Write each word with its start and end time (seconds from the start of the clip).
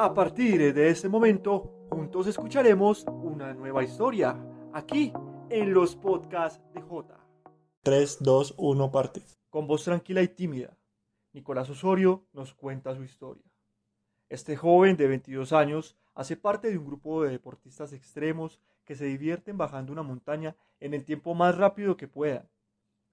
A 0.00 0.14
partir 0.14 0.72
de 0.72 0.90
este 0.90 1.08
momento, 1.08 1.88
juntos 1.90 2.28
escucharemos 2.28 3.04
una 3.08 3.52
nueva 3.52 3.82
historia, 3.82 4.40
aquí 4.72 5.12
en 5.50 5.74
los 5.74 5.96
podcasts 5.96 6.62
de 6.72 6.80
J. 6.80 7.18
3, 7.82 8.18
2, 8.20 8.54
1, 8.58 8.92
parte. 8.92 9.22
Con 9.50 9.66
voz 9.66 9.82
tranquila 9.82 10.22
y 10.22 10.28
tímida, 10.28 10.78
Nicolás 11.32 11.68
Osorio 11.68 12.28
nos 12.32 12.54
cuenta 12.54 12.94
su 12.94 13.02
historia. 13.02 13.42
Este 14.28 14.56
joven 14.56 14.96
de 14.96 15.08
22 15.08 15.52
años 15.52 15.96
hace 16.14 16.36
parte 16.36 16.70
de 16.70 16.78
un 16.78 16.86
grupo 16.86 17.24
de 17.24 17.30
deportistas 17.30 17.92
extremos 17.92 18.60
que 18.84 18.94
se 18.94 19.06
divierten 19.06 19.58
bajando 19.58 19.90
una 19.90 20.04
montaña 20.04 20.54
en 20.78 20.94
el 20.94 21.04
tiempo 21.04 21.34
más 21.34 21.58
rápido 21.58 21.96
que 21.96 22.06
puedan. 22.06 22.48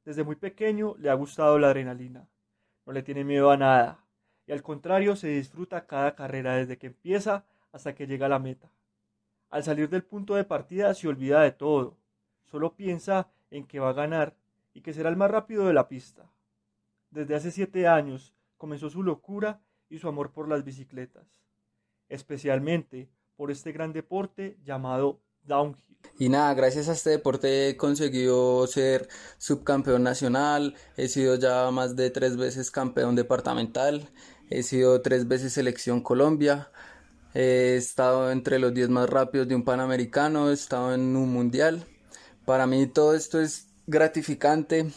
Desde 0.03 0.23
muy 0.23 0.35
pequeño 0.35 0.93
le 0.99 1.09
ha 1.09 1.15
gustado 1.15 1.57
la 1.57 1.69
adrenalina. 1.69 2.29
No 2.85 2.93
le 2.93 3.01
tiene 3.01 3.23
miedo 3.23 3.49
a 3.49 3.57
nada 3.57 4.04
y 4.47 4.51
al 4.51 4.61
contrario 4.61 5.15
se 5.15 5.27
disfruta 5.27 5.87
cada 5.87 6.15
carrera 6.15 6.55
desde 6.55 6.77
que 6.77 6.87
empieza 6.87 7.45
hasta 7.71 7.95
que 7.95 8.07
llega 8.07 8.27
a 8.27 8.29
la 8.29 8.39
meta. 8.39 8.69
Al 9.49 9.63
salir 9.63 9.89
del 9.89 10.03
punto 10.03 10.35
de 10.35 10.43
partida 10.43 10.93
se 10.93 11.07
olvida 11.07 11.41
de 11.41 11.51
todo, 11.51 11.97
solo 12.43 12.75
piensa 12.75 13.29
en 13.51 13.65
que 13.65 13.79
va 13.79 13.89
a 13.89 13.93
ganar 13.93 14.35
y 14.73 14.81
que 14.81 14.93
será 14.93 15.09
el 15.09 15.15
más 15.15 15.31
rápido 15.31 15.67
de 15.67 15.73
la 15.73 15.87
pista. 15.87 16.29
Desde 17.09 17.35
hace 17.35 17.51
siete 17.51 17.87
años 17.87 18.33
comenzó 18.57 18.89
su 18.89 19.03
locura 19.03 19.61
y 19.89 19.99
su 19.99 20.07
amor 20.07 20.31
por 20.31 20.47
las 20.47 20.63
bicicletas, 20.63 21.25
especialmente 22.09 23.09
por 23.35 23.51
este 23.51 23.71
gran 23.71 23.93
deporte 23.93 24.57
llamado 24.63 25.21
downhill. 25.43 25.85
Y 26.17 26.29
nada, 26.29 26.53
gracias 26.53 26.87
a 26.87 26.93
este 26.93 27.09
deporte 27.09 27.69
he 27.69 27.77
conseguido 27.77 28.65
ser 28.67 29.07
subcampeón 29.37 30.03
nacional, 30.03 30.75
he 30.97 31.07
sido 31.07 31.35
ya 31.35 31.69
más 31.71 31.95
de 31.95 32.09
tres 32.09 32.37
veces 32.37 32.71
campeón 32.71 33.15
departamental, 33.15 34.09
he 34.49 34.63
sido 34.63 35.01
tres 35.01 35.27
veces 35.27 35.53
selección 35.53 36.01
Colombia, 36.01 36.69
he 37.33 37.75
estado 37.75 38.31
entre 38.31 38.59
los 38.59 38.73
diez 38.73 38.89
más 38.89 39.09
rápidos 39.09 39.47
de 39.47 39.55
un 39.55 39.63
panamericano, 39.63 40.49
he 40.49 40.53
estado 40.53 40.93
en 40.93 41.15
un 41.15 41.31
mundial. 41.31 41.85
Para 42.45 42.67
mí 42.67 42.87
todo 42.87 43.15
esto 43.15 43.41
es 43.41 43.67
gratificante, 43.87 44.91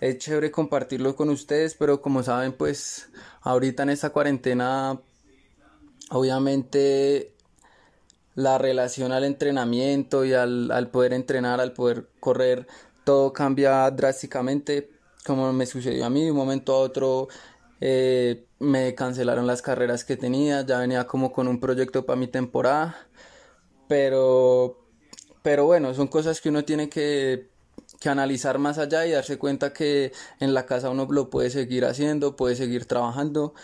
es 0.00 0.18
chévere 0.18 0.50
compartirlo 0.50 1.16
con 1.16 1.28
ustedes, 1.28 1.74
pero 1.74 2.00
como 2.00 2.22
saben, 2.22 2.52
pues 2.52 3.08
ahorita 3.42 3.82
en 3.82 3.90
esta 3.90 4.10
cuarentena, 4.10 5.00
obviamente 6.10 7.34
la 8.34 8.56
relación 8.56 9.10
al 9.10 9.24
entrenamiento 9.24 10.24
y 10.24 10.32
al, 10.32 10.70
al 10.70 10.90
poder 10.90 11.12
entrenar, 11.12 11.60
al 11.60 11.72
poder 11.72 12.08
correr, 12.20 12.68
todo 13.04 13.32
cambia 13.32 13.90
drásticamente, 13.90 14.90
como 15.26 15.52
me 15.52 15.66
sucedió 15.66 16.06
a 16.06 16.10
mí, 16.10 16.24
de 16.24 16.30
un 16.30 16.36
momento 16.36 16.74
a 16.74 16.78
otro 16.78 17.28
eh, 17.80 18.46
me 18.58 18.94
cancelaron 18.94 19.46
las 19.46 19.62
carreras 19.62 20.04
que 20.04 20.16
tenía, 20.16 20.62
ya 20.62 20.80
venía 20.80 21.06
como 21.06 21.32
con 21.32 21.48
un 21.48 21.60
proyecto 21.60 22.04
para 22.04 22.18
mi 22.18 22.26
temporada, 22.26 22.96
pero, 23.88 24.84
pero 25.42 25.66
bueno, 25.66 25.94
son 25.94 26.08
cosas 26.08 26.40
que 26.40 26.48
uno 26.48 26.64
tiene 26.64 26.88
que, 26.88 27.50
que 28.00 28.08
analizar 28.08 28.58
más 28.58 28.78
allá 28.78 29.06
y 29.06 29.12
darse 29.12 29.38
cuenta 29.38 29.72
que 29.72 30.12
en 30.40 30.54
la 30.54 30.66
casa 30.66 30.90
uno 30.90 31.06
lo 31.10 31.30
puede 31.30 31.50
seguir 31.50 31.84
haciendo, 31.84 32.36
puede 32.36 32.56
seguir 32.56 32.86
trabajando 32.86 33.54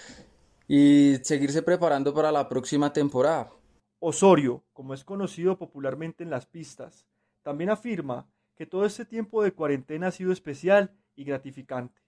y 0.69 1.17
seguirse 1.23 1.63
preparando 1.63 2.15
para 2.15 2.33
la 2.33 2.49
próxima 2.49 2.93
temporada. 2.93 3.51
Osorio, 3.99 4.65
como 4.73 4.95
es 4.95 5.05
conocido 5.05 5.59
popularmente 5.59 6.23
en 6.25 6.31
las 6.31 6.47
pistas, 6.47 7.07
también 7.43 7.71
afirma 7.71 8.29
que 8.55 8.67
todo 8.67 8.85
este 8.87 9.05
tiempo 9.05 9.43
de 9.43 9.53
cuarentena 9.53 10.09
ha 10.09 10.13
sido 10.13 10.33
especial 10.33 10.95
y 11.17 11.25
gratificante. 11.25 12.01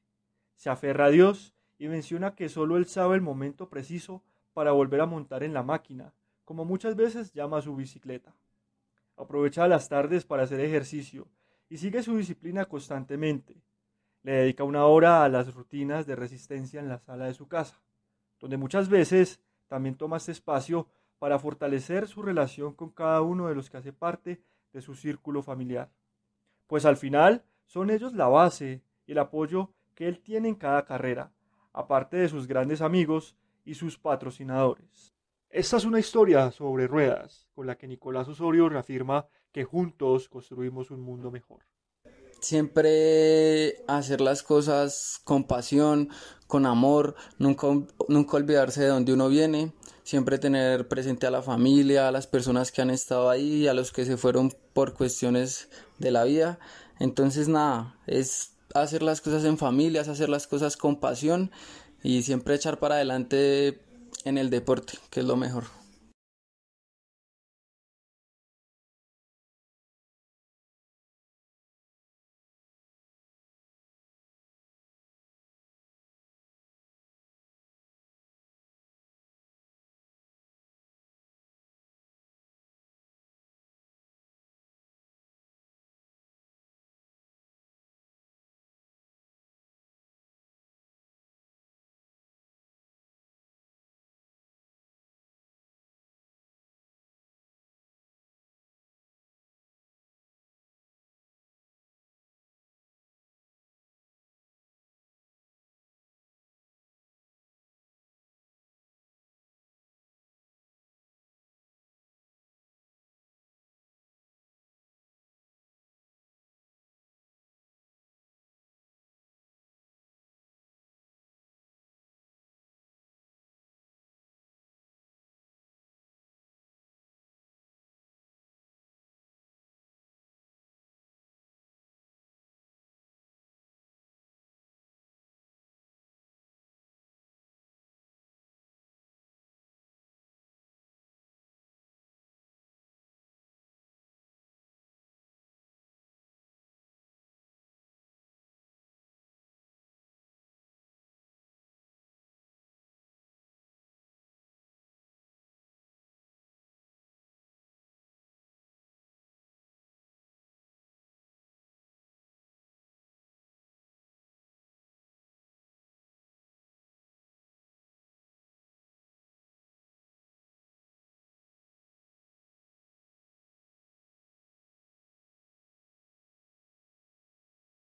Se 0.56 0.70
aferra 0.70 1.06
a 1.06 1.10
Dios 1.10 1.55
y 1.78 1.88
menciona 1.88 2.34
que 2.34 2.48
solo 2.48 2.76
él 2.76 2.86
sabe 2.86 3.16
el 3.16 3.22
momento 3.22 3.68
preciso 3.68 4.22
para 4.52 4.72
volver 4.72 5.00
a 5.00 5.06
montar 5.06 5.42
en 5.42 5.52
la 5.52 5.62
máquina, 5.62 6.14
como 6.44 6.64
muchas 6.64 6.96
veces 6.96 7.32
llama 7.32 7.58
a 7.58 7.62
su 7.62 7.76
bicicleta. 7.76 8.34
Aprovecha 9.16 9.68
las 9.68 9.88
tardes 9.88 10.24
para 10.24 10.44
hacer 10.44 10.60
ejercicio 10.60 11.28
y 11.68 11.78
sigue 11.78 12.02
su 12.02 12.16
disciplina 12.16 12.66
constantemente. 12.66 13.62
Le 14.22 14.32
dedica 14.32 14.64
una 14.64 14.86
hora 14.86 15.24
a 15.24 15.28
las 15.28 15.54
rutinas 15.54 16.06
de 16.06 16.16
resistencia 16.16 16.80
en 16.80 16.88
la 16.88 16.98
sala 16.98 17.26
de 17.26 17.34
su 17.34 17.48
casa, 17.48 17.80
donde 18.40 18.56
muchas 18.56 18.88
veces 18.88 19.40
también 19.66 19.96
toma 19.96 20.18
este 20.18 20.32
espacio 20.32 20.88
para 21.18 21.38
fortalecer 21.38 22.08
su 22.08 22.22
relación 22.22 22.74
con 22.74 22.90
cada 22.90 23.22
uno 23.22 23.48
de 23.48 23.54
los 23.54 23.70
que 23.70 23.78
hace 23.78 23.92
parte 23.92 24.42
de 24.72 24.82
su 24.82 24.94
círculo 24.94 25.42
familiar. 25.42 25.90
Pues 26.66 26.84
al 26.84 26.96
final 26.96 27.44
son 27.64 27.90
ellos 27.90 28.14
la 28.14 28.28
base 28.28 28.82
y 29.06 29.12
el 29.12 29.18
apoyo 29.18 29.70
que 29.94 30.08
él 30.08 30.20
tiene 30.20 30.48
en 30.48 30.54
cada 30.56 30.84
carrera, 30.84 31.32
aparte 31.76 32.16
de 32.16 32.28
sus 32.28 32.46
grandes 32.46 32.80
amigos 32.80 33.36
y 33.64 33.74
sus 33.74 33.98
patrocinadores. 33.98 35.12
Esta 35.50 35.76
es 35.76 35.84
una 35.84 36.00
historia 36.00 36.50
sobre 36.50 36.86
ruedas, 36.86 37.48
con 37.54 37.66
la 37.66 37.76
que 37.76 37.86
Nicolás 37.86 38.26
Osorio 38.28 38.68
reafirma 38.68 39.26
que 39.52 39.64
juntos 39.64 40.28
construimos 40.28 40.90
un 40.90 41.02
mundo 41.02 41.30
mejor. 41.30 41.60
Siempre 42.40 43.76
hacer 43.86 44.20
las 44.22 44.42
cosas 44.42 45.20
con 45.22 45.44
pasión, 45.44 46.08
con 46.46 46.64
amor, 46.64 47.14
nunca, 47.38 47.66
nunca 48.08 48.36
olvidarse 48.36 48.82
de 48.82 48.88
dónde 48.88 49.12
uno 49.12 49.28
viene, 49.28 49.72
siempre 50.02 50.38
tener 50.38 50.88
presente 50.88 51.26
a 51.26 51.30
la 51.30 51.42
familia, 51.42 52.08
a 52.08 52.12
las 52.12 52.26
personas 52.26 52.72
que 52.72 52.80
han 52.80 52.90
estado 52.90 53.28
ahí, 53.28 53.66
a 53.66 53.74
los 53.74 53.92
que 53.92 54.06
se 54.06 54.16
fueron 54.16 54.52
por 54.72 54.94
cuestiones 54.94 55.68
de 55.98 56.10
la 56.10 56.24
vida. 56.24 56.58
Entonces 56.98 57.48
nada, 57.48 57.98
es 58.06 58.55
hacer 58.82 59.02
las 59.02 59.20
cosas 59.20 59.44
en 59.44 59.58
familia, 59.58 60.02
hacer 60.02 60.28
las 60.28 60.46
cosas 60.46 60.76
con 60.76 60.96
pasión 60.96 61.50
y 62.02 62.22
siempre 62.22 62.54
echar 62.54 62.78
para 62.78 62.96
adelante 62.96 63.80
en 64.24 64.38
el 64.38 64.50
deporte, 64.50 64.98
que 65.10 65.20
es 65.20 65.26
lo 65.26 65.36
mejor. 65.36 65.64